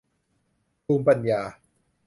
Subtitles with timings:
[0.85, 1.41] ภูมิปัญญา